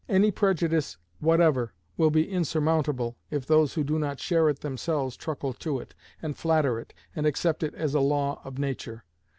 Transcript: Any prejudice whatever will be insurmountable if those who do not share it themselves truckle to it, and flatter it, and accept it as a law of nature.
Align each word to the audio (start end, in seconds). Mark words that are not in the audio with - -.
Any 0.09 0.31
prejudice 0.31 0.97
whatever 1.19 1.73
will 1.95 2.09
be 2.09 2.27
insurmountable 2.27 3.17
if 3.29 3.45
those 3.45 3.75
who 3.75 3.83
do 3.83 3.99
not 3.99 4.19
share 4.19 4.49
it 4.49 4.61
themselves 4.61 5.15
truckle 5.15 5.53
to 5.53 5.77
it, 5.79 5.93
and 6.23 6.35
flatter 6.35 6.79
it, 6.79 6.91
and 7.15 7.27
accept 7.27 7.61
it 7.61 7.75
as 7.75 7.93
a 7.93 7.99
law 7.99 8.41
of 8.43 8.57
nature. 8.57 9.03